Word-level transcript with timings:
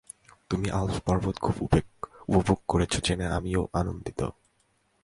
তুমি 0.49 0.67
আলপস 0.71 0.99
পর্বত 1.05 1.35
খুব 1.41 1.55
উপভোগ 2.29 2.59
করছ 2.67 2.93
জেনে 3.05 3.25
আমিও 3.37 3.61
আনন্দিত। 3.73 4.19